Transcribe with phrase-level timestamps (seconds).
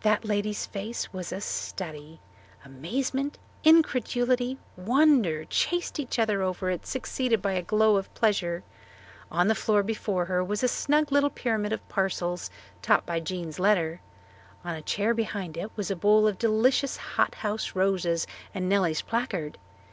[0.00, 2.18] That lady's face was a study.
[2.64, 8.64] Amazement, incredulity, wonder, chased each other over it, succeeded by a glow of pleasure.
[9.30, 12.50] On the floor before her was a snug little pyramid of parcels
[12.82, 14.00] topped by Jean's letter.
[14.64, 19.02] On a chair behind it was a bowl of delicious hot house roses and Nellie's
[19.02, 19.58] placard.